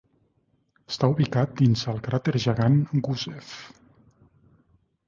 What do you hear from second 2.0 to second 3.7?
cràter gegant Gusev.